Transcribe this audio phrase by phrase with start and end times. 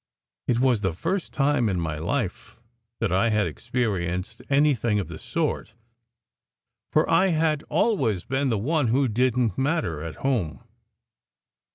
[0.47, 2.57] It was the first time in my life
[2.99, 5.75] that I had experienced anything of the sort,
[6.91, 10.63] for I had always been the one who didn t matter, at home.